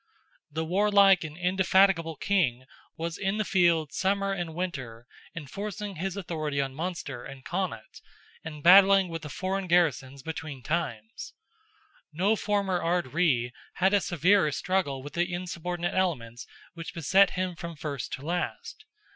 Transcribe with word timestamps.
The 0.49 0.65
warlike 0.65 1.23
and 1.23 1.37
indefatigable 1.37 2.15
king 2.15 2.65
was 2.97 3.19
in 3.19 3.37
the 3.37 3.45
field 3.45 3.93
summer 3.93 4.33
and 4.33 4.55
winter 4.55 5.05
enforcing 5.35 5.97
his 5.97 6.17
authority 6.17 6.59
on 6.59 6.73
Munster 6.73 7.23
and 7.23 7.45
Connaught, 7.45 8.01
and 8.43 8.63
battling 8.63 9.09
with 9.09 9.21
the 9.21 9.29
foreign 9.29 9.67
garrisons 9.67 10.23
between 10.23 10.63
times. 10.63 11.35
No 12.11 12.35
former 12.35 12.81
Ard 12.81 13.13
Righ 13.13 13.51
had 13.73 13.93
a 13.93 14.01
severer 14.01 14.51
struggle 14.51 15.03
with 15.03 15.13
the 15.13 15.31
insubordinate 15.31 15.93
elements 15.93 16.47
which 16.73 16.95
beset 16.95 17.33
him 17.37 17.55
from 17.55 17.75
first 17.75 18.11
to 18.13 18.25
last. 18.25 18.85